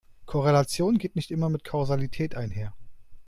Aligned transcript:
Korrelation 0.25 0.97
geht 0.97 1.15
nicht 1.15 1.29
immer 1.29 1.47
mit 1.51 1.63
Kausalität 1.63 2.33
einher. 2.33 2.73